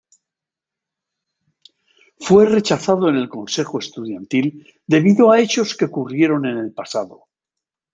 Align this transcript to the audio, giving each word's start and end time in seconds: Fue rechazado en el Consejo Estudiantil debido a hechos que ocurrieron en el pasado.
Fue 2.17 2.47
rechazado 2.47 3.07
en 3.09 3.17
el 3.17 3.29
Consejo 3.29 3.77
Estudiantil 3.77 4.65
debido 4.87 5.31
a 5.31 5.39
hechos 5.39 5.77
que 5.77 5.85
ocurrieron 5.85 6.47
en 6.47 6.57
el 6.57 6.71
pasado. 6.73 7.27